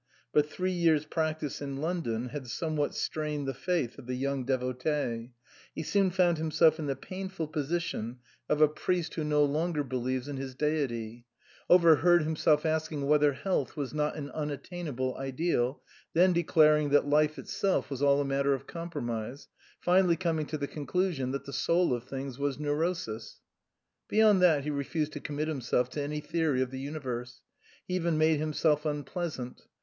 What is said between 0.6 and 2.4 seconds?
years' practice in London